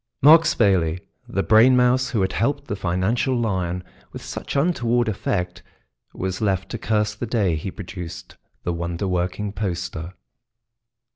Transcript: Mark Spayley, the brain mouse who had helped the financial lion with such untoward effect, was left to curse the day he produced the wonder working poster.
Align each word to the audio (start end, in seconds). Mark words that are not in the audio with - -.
Mark 0.23 0.45
Spayley, 0.45 0.99
the 1.27 1.43
brain 1.43 1.77
mouse 1.77 2.09
who 2.09 2.21
had 2.21 2.33
helped 2.33 2.65
the 2.65 2.75
financial 2.75 3.35
lion 3.39 3.83
with 4.11 4.23
such 4.23 4.55
untoward 4.55 5.07
effect, 5.07 5.61
was 6.11 6.41
left 6.41 6.69
to 6.69 6.79
curse 6.79 7.13
the 7.13 7.27
day 7.27 7.55
he 7.55 7.69
produced 7.69 8.35
the 8.63 8.73
wonder 8.73 9.07
working 9.07 9.51
poster. 9.53 10.15